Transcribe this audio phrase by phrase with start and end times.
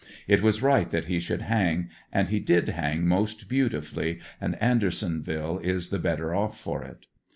[0.27, 5.59] It was right that he should ^xang, and he did hang most beautifully and Andersonville
[5.59, 7.05] is the better off for it.